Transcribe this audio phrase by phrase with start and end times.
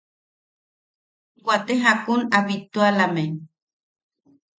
[1.45, 3.23] Waate jakun a bittualame.